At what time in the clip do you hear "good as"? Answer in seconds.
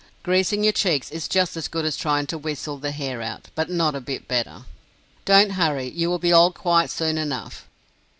1.67-1.95